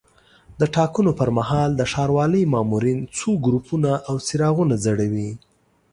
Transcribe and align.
د 0.59 0.61
ټاکنو 0.75 1.11
پر 1.19 1.29
مهال 1.37 1.69
د 1.75 1.81
ښاروالۍ 1.91 2.43
مامورین 2.53 2.99
څو 3.17 3.29
ګروپونه 3.45 3.91
او 4.07 4.15
څراغونه 4.27 4.75
ځړوي. 4.85 5.31